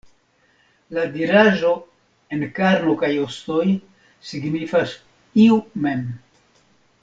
La 0.97 1.03
diraĵo 1.17 1.73
"en 2.37 2.45
karno 2.61 2.97
kaj 3.03 3.11
ostoj" 3.27 3.65
signifas 4.33 4.97
"iu 5.47 5.63
mem". 5.87 6.05